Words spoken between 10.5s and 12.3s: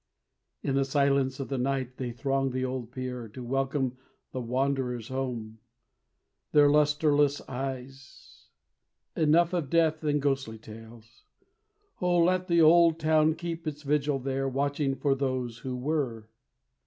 tales! Oh,